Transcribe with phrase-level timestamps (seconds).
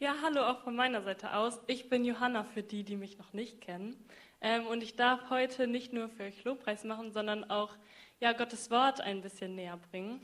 [0.00, 1.60] Ja, hallo auch von meiner Seite aus.
[1.68, 3.96] Ich bin Johanna für die, die mich noch nicht kennen.
[4.40, 7.76] Ähm, und ich darf heute nicht nur für euch Lobpreis machen, sondern auch
[8.18, 10.20] ja, Gottes Wort ein bisschen näher bringen.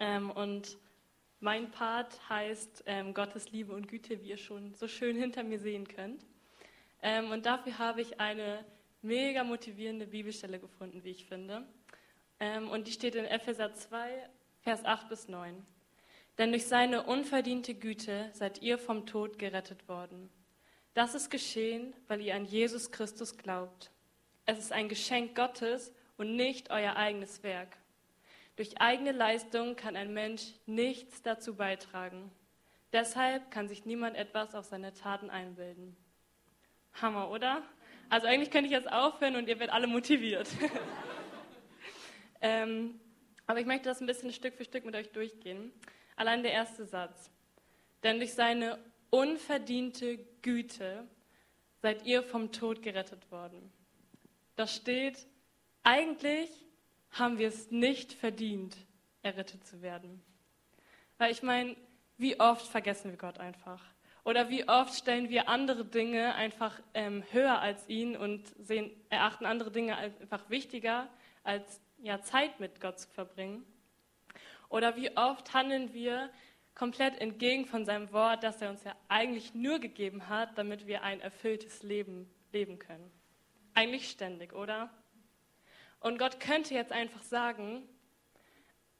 [0.00, 0.78] Ähm, und
[1.38, 5.58] mein Part heißt ähm, Gottes Liebe und Güte, wie ihr schon so schön hinter mir
[5.58, 6.24] sehen könnt.
[7.02, 8.64] Ähm, und dafür habe ich eine
[9.02, 11.62] mega motivierende Bibelstelle gefunden, wie ich finde.
[12.40, 14.30] Ähm, und die steht in Epheser 2,
[14.62, 15.62] Vers 8 bis 9.
[16.38, 20.30] Denn durch seine unverdiente Güte seid ihr vom Tod gerettet worden.
[20.94, 23.90] Das ist geschehen, weil ihr an Jesus Christus glaubt.
[24.46, 27.76] Es ist ein Geschenk Gottes und nicht euer eigenes Werk.
[28.56, 32.30] Durch eigene Leistung kann ein Mensch nichts dazu beitragen.
[32.92, 35.96] Deshalb kann sich niemand etwas auf seine Taten einbilden.
[36.94, 37.62] Hammer, oder?
[38.08, 40.48] Also eigentlich könnte ich jetzt aufhören und ihr werdet alle motiviert.
[42.40, 42.98] ähm,
[43.46, 45.72] aber ich möchte das ein bisschen Stück für Stück mit euch durchgehen.
[46.18, 47.30] Allein der erste Satz.
[48.02, 48.76] Denn durch seine
[49.10, 51.06] unverdiente Güte
[51.80, 53.72] seid ihr vom Tod gerettet worden.
[54.56, 55.28] Da steht,
[55.84, 56.50] eigentlich
[57.12, 58.76] haben wir es nicht verdient,
[59.22, 60.20] errettet zu werden.
[61.18, 61.76] Weil ich meine,
[62.16, 63.84] wie oft vergessen wir Gott einfach?
[64.24, 69.46] Oder wie oft stellen wir andere Dinge einfach ähm, höher als ihn und sehen, erachten
[69.46, 71.08] andere Dinge einfach wichtiger,
[71.44, 73.64] als ja, Zeit mit Gott zu verbringen?
[74.68, 76.30] Oder wie oft handeln wir
[76.74, 81.02] komplett entgegen von seinem Wort, das er uns ja eigentlich nur gegeben hat, damit wir
[81.02, 83.10] ein erfülltes Leben leben können?
[83.74, 84.90] Eigentlich ständig, oder?
[86.00, 87.82] Und Gott könnte jetzt einfach sagen,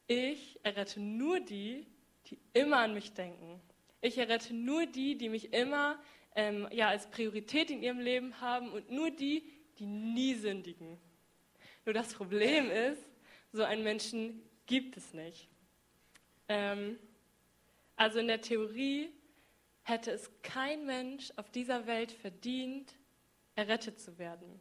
[0.07, 1.87] ich errette nur die,
[2.27, 3.61] die immer an mich denken.
[4.01, 5.99] Ich errette nur die, die mich immer
[6.35, 9.45] ähm, ja, als Priorität in ihrem Leben haben und nur die,
[9.79, 10.99] die nie sündigen.
[11.85, 13.03] Nur das Problem ist,
[13.53, 15.49] so einen Menschen gibt es nicht.
[16.49, 16.99] Ähm,
[17.97, 19.11] also in der Theorie
[19.83, 22.95] hätte es kein Mensch auf dieser Welt verdient,
[23.55, 24.61] errettet zu werden.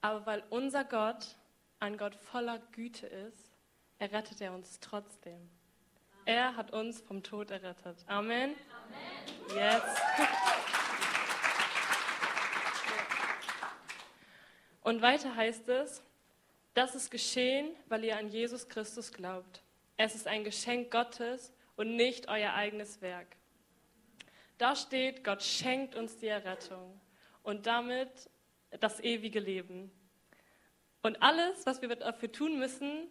[0.00, 1.36] Aber weil unser Gott
[1.80, 3.50] ein Gott voller Güte ist,
[3.98, 5.48] errettet er uns trotzdem.
[6.24, 8.04] Er hat uns vom Tod errettet.
[8.06, 8.54] Amen.
[8.54, 9.56] Amen.
[9.56, 9.82] Yes.
[14.82, 16.02] Und weiter heißt es,
[16.74, 19.62] das ist geschehen, weil ihr an Jesus Christus glaubt.
[20.00, 23.26] Es ist ein Geschenk Gottes und nicht euer eigenes Werk.
[24.56, 27.00] Da steht, Gott schenkt uns die Errettung
[27.42, 28.30] und damit
[28.78, 29.90] das ewige Leben.
[31.02, 33.08] Und alles, was wir dafür tun müssen,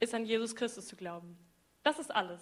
[0.00, 1.36] ist an Jesus Christus zu glauben.
[1.82, 2.40] Das ist alles.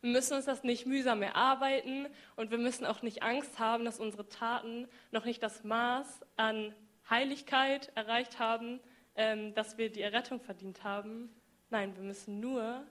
[0.00, 4.00] Wir müssen uns das nicht mühsam erarbeiten und wir müssen auch nicht Angst haben, dass
[4.00, 6.74] unsere Taten noch nicht das Maß an
[7.08, 8.80] Heiligkeit erreicht haben,
[9.14, 11.32] ähm, dass wir die Errettung verdient haben.
[11.70, 12.84] Nein, wir müssen nur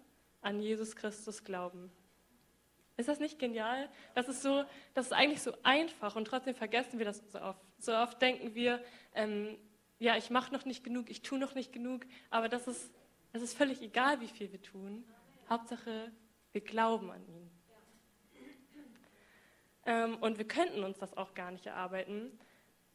[0.45, 1.91] an Jesus Christus glauben.
[2.97, 3.89] Ist das nicht genial?
[4.13, 4.63] Das ist, so,
[4.93, 7.61] das ist eigentlich so einfach und trotzdem vergessen wir das so oft.
[7.79, 8.81] So oft denken wir,
[9.13, 9.57] ähm,
[9.99, 12.93] ja, ich mache noch nicht genug, ich tue noch nicht genug, aber das ist,
[13.33, 15.03] das ist völlig egal, wie viel wir tun.
[15.49, 16.11] Hauptsache,
[16.53, 17.51] wir glauben an ihn.
[19.85, 22.39] Ähm, und wir könnten uns das auch gar nicht erarbeiten,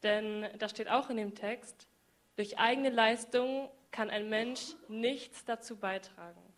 [0.03, 1.87] denn da steht auch in dem Text,
[2.37, 6.50] durch eigene Leistung kann ein Mensch nichts dazu beitragen.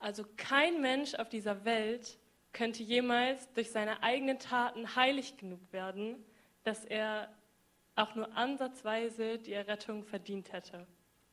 [0.00, 2.18] Also kein Mensch auf dieser Welt
[2.52, 6.24] könnte jemals durch seine eigenen Taten heilig genug werden,
[6.64, 7.28] dass er
[7.94, 10.86] auch nur ansatzweise die Errettung verdient hätte.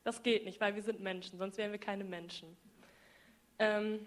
[0.04, 2.56] Das geht nicht, weil wir sind Menschen, sonst wären wir keine Menschen.
[3.58, 4.06] Ähm,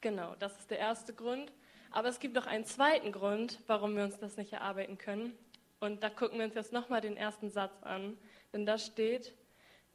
[0.00, 1.52] genau, das ist der erste Grund.
[1.90, 5.36] Aber es gibt noch einen zweiten Grund, warum wir uns das nicht erarbeiten können.
[5.80, 8.16] Und da gucken wir uns jetzt nochmal den ersten Satz an.
[8.52, 9.34] Denn da steht,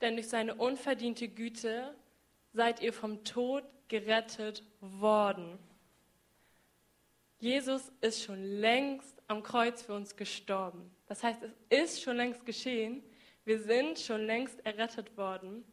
[0.01, 1.95] denn durch seine unverdiente Güte
[2.53, 5.57] seid ihr vom Tod gerettet worden.
[7.39, 10.91] Jesus ist schon längst am Kreuz für uns gestorben.
[11.05, 13.03] Das heißt, es ist schon längst geschehen.
[13.45, 15.63] Wir sind schon längst errettet worden.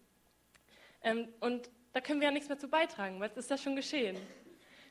[1.02, 3.76] Ähm, und da können wir ja nichts mehr zu beitragen, weil es ist ja schon
[3.76, 4.16] geschehen.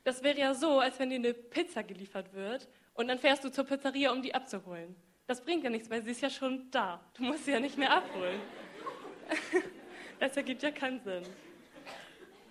[0.03, 3.51] Das wäre ja so, als wenn dir eine Pizza geliefert wird und dann fährst du
[3.51, 4.95] zur Pizzeria, um die abzuholen.
[5.27, 6.99] Das bringt ja nichts, weil sie ist ja schon da.
[7.13, 8.41] Du musst sie ja nicht mehr abholen.
[10.19, 11.23] das ergibt ja keinen Sinn.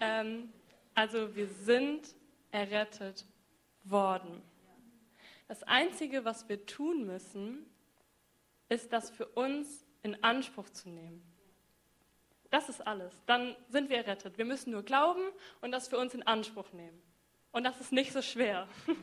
[0.03, 0.53] Ähm,
[0.95, 2.09] also wir sind
[2.51, 3.25] errettet
[3.85, 4.43] worden.
[5.47, 7.65] Das Einzige, was wir tun müssen,
[8.69, 11.23] ist das für uns in Anspruch zu nehmen.
[12.51, 13.15] Das ist alles.
[13.27, 14.39] Dann sind wir errettet.
[14.39, 15.23] Wir müssen nur glauben
[15.61, 17.01] und das für uns in Anspruch nehmen.
[17.53, 18.69] Und das ist nicht so schwer.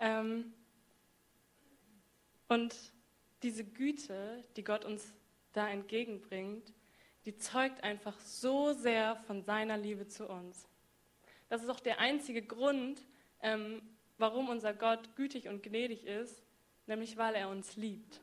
[0.00, 0.52] ähm,
[2.48, 2.74] und
[3.42, 5.14] diese Güte, die Gott uns
[5.52, 6.72] da entgegenbringt,
[7.28, 10.66] die zeugt einfach so sehr von seiner Liebe zu uns.
[11.50, 13.04] Das ist auch der einzige Grund,
[13.42, 13.82] ähm,
[14.16, 16.42] warum unser Gott gütig und gnädig ist,
[16.86, 18.22] nämlich weil er uns liebt.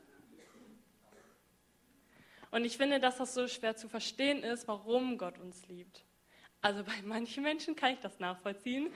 [2.50, 6.04] Und ich finde, dass das so schwer zu verstehen ist, warum Gott uns liebt.
[6.60, 8.92] Also bei manchen Menschen kann ich das nachvollziehen.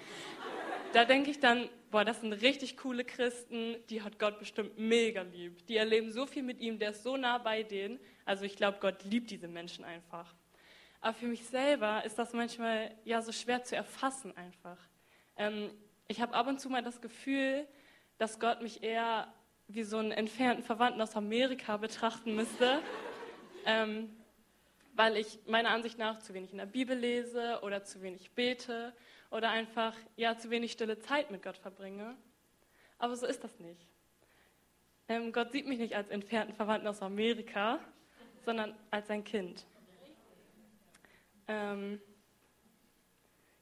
[0.92, 5.22] Da denke ich dann, boah, das sind richtig coole Christen, die hat Gott bestimmt mega
[5.22, 5.64] lieb.
[5.68, 8.00] Die erleben so viel mit ihm, der ist so nah bei denen.
[8.24, 10.34] Also ich glaube, Gott liebt diese Menschen einfach.
[11.00, 14.78] Aber für mich selber ist das manchmal ja so schwer zu erfassen einfach.
[15.36, 15.70] Ähm,
[16.08, 17.68] ich habe ab und zu mal das Gefühl,
[18.18, 19.32] dass Gott mich eher
[19.68, 22.82] wie so einen entfernten Verwandten aus Amerika betrachten müsste,
[23.64, 24.10] ähm,
[24.94, 28.92] weil ich meiner Ansicht nach zu wenig in der Bibel lese oder zu wenig bete
[29.30, 32.16] oder einfach ja zu wenig stille Zeit mit Gott verbringe.
[32.98, 33.86] Aber so ist das nicht.
[35.08, 37.80] Ähm, Gott sieht mich nicht als entfernten Verwandten aus Amerika,
[38.44, 39.64] sondern als sein Kind.
[41.48, 42.00] Ähm,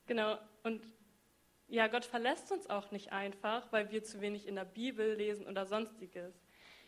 [0.06, 0.82] genau, und
[1.68, 5.46] ja, Gott verlässt uns auch nicht einfach, weil wir zu wenig in der Bibel lesen
[5.46, 6.34] oder sonstiges.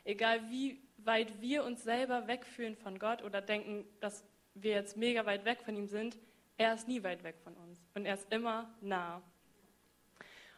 [0.05, 4.25] Egal wie weit wir uns selber wegfühlen von Gott oder denken, dass
[4.55, 6.19] wir jetzt mega weit weg von ihm sind,
[6.61, 9.23] er ist nie weit weg von uns und er ist immer nah.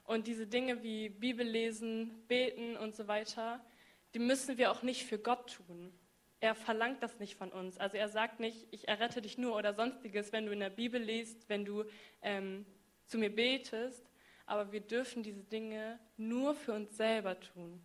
[0.02, 3.64] Und diese Dinge wie Bibel lesen, beten und so weiter,
[4.12, 5.92] die müssen wir auch nicht für Gott tun.
[6.40, 7.78] Er verlangt das nicht von uns.
[7.78, 11.00] Also er sagt nicht, ich errette dich nur oder sonstiges, wenn du in der Bibel
[11.00, 11.84] liest, wenn du
[12.20, 12.66] ähm,
[13.06, 14.04] zu mir betest,
[14.44, 17.80] aber wir dürfen diese Dinge nur für uns selber tun.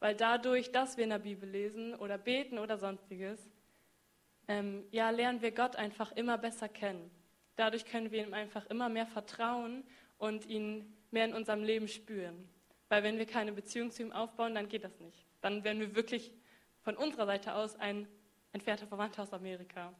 [0.00, 3.48] Weil dadurch, dass wir in der Bibel lesen oder beten oder sonstiges,
[4.48, 7.12] ähm, ja, lernen wir Gott einfach immer besser kennen.
[7.56, 9.84] Dadurch können wir ihm einfach immer mehr vertrauen
[10.18, 12.48] und ihn mehr in unserem Leben spüren.
[12.88, 15.24] Weil wenn wir keine Beziehung zu ihm aufbauen, dann geht das nicht.
[15.40, 16.32] Dann werden wir wirklich
[16.82, 18.08] von unserer Seite aus ein
[18.52, 19.92] entfernter Verwandter aus Amerika.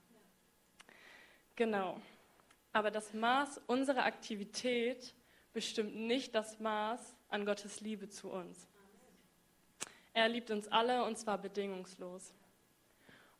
[1.57, 2.01] Genau.
[2.73, 5.15] Aber das Maß unserer Aktivität
[5.53, 8.69] bestimmt nicht das Maß an Gottes Liebe zu uns.
[10.13, 12.35] Er liebt uns alle und zwar bedingungslos.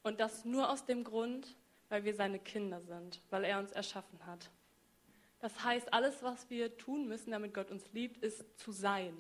[0.03, 1.57] Und das nur aus dem Grund,
[1.95, 4.51] weil wir seine Kinder sind, weil er uns erschaffen hat.
[5.39, 9.17] Das heißt, alles, was wir tun müssen, damit Gott uns liebt, ist zu sein.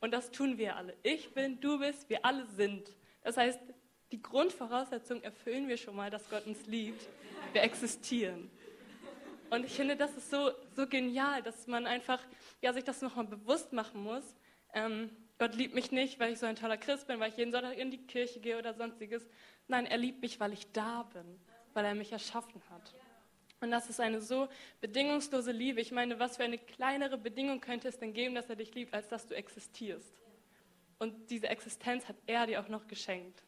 [0.00, 0.94] Und das tun wir alle.
[1.02, 2.94] Ich bin, du bist, wir alle sind.
[3.22, 3.58] Das heißt,
[4.12, 7.00] die Grundvoraussetzung erfüllen wir schon mal, dass Gott uns liebt.
[7.54, 8.50] Wir existieren.
[9.48, 12.22] Und ich finde, das ist so, so genial, dass man einfach
[12.60, 14.36] ja, sich das nochmal bewusst machen muss.
[14.74, 15.08] Ähm,
[15.38, 17.78] Gott liebt mich nicht, weil ich so ein toller Christ bin, weil ich jeden Sonntag
[17.78, 19.26] in die Kirche gehe oder sonstiges.
[19.66, 21.40] Nein, er liebt mich, weil ich da bin,
[21.76, 22.94] weil er mich erschaffen hat.
[23.60, 24.48] Und das ist eine so
[24.80, 25.80] bedingungslose Liebe.
[25.80, 28.94] Ich meine, was für eine kleinere Bedingung könnte es denn geben, dass er dich liebt,
[28.94, 30.14] als dass du existierst?
[30.98, 33.42] Und diese Existenz hat er dir auch noch geschenkt.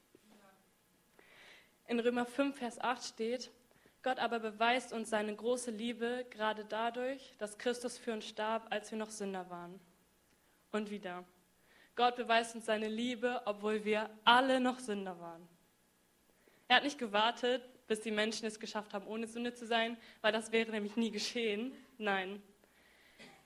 [1.87, 3.51] In Römer 5, Vers 8 steht,
[4.03, 8.91] Gott aber beweist uns seine große Liebe gerade dadurch, dass Christus für uns starb, als
[8.91, 9.81] wir noch Sünder waren.
[10.71, 11.25] Und wieder.
[11.97, 15.49] Gott beweist uns seine Liebe, obwohl wir alle noch Sünder waren.
[16.69, 20.31] Er hat nicht gewartet, bis die Menschen es geschafft haben, ohne Sünde zu sein, weil
[20.31, 21.73] das wäre nämlich nie geschehen.
[21.97, 22.41] Nein.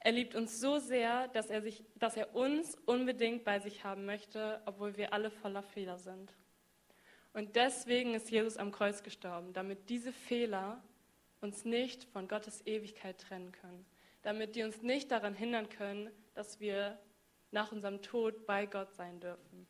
[0.01, 4.05] Er liebt uns so sehr, dass er, sich, dass er uns unbedingt bei sich haben
[4.05, 6.35] möchte, obwohl wir alle voller Fehler sind.
[7.33, 10.83] Und deswegen ist Jesus am Kreuz gestorben, damit diese Fehler
[11.41, 13.87] uns nicht von Gottes Ewigkeit trennen können,
[14.23, 16.99] damit die uns nicht daran hindern können, dass wir
[17.53, 19.67] nach unserem Tod bei Gott sein dürfen.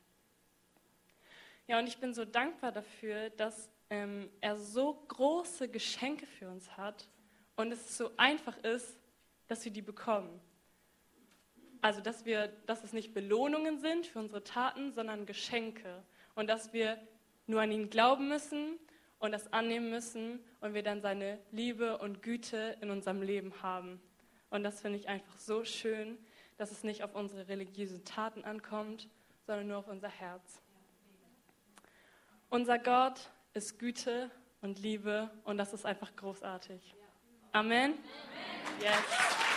[1.66, 6.78] Ja, und ich bin so dankbar dafür, dass ähm, er so große Geschenke für uns
[6.78, 7.06] hat
[7.56, 8.98] und es so einfach ist,
[9.48, 10.40] dass wir die bekommen.
[11.82, 16.02] Also, dass, wir, dass es nicht Belohnungen sind für unsere Taten, sondern Geschenke.
[16.34, 16.96] Und dass wir
[17.46, 18.78] nur an ihn glauben müssen
[19.18, 24.00] und das annehmen müssen und wir dann seine Liebe und Güte in unserem Leben haben.
[24.48, 26.16] Und das finde ich einfach so schön,
[26.56, 29.10] dass es nicht auf unsere religiösen Taten ankommt,
[29.46, 30.62] sondern nur auf unser Herz.
[32.48, 34.30] Unser Gott ist Güte
[34.60, 36.94] und Liebe und das ist einfach großartig.
[37.52, 37.94] Amen.
[37.94, 37.98] Amen.
[38.80, 39.51] Yes.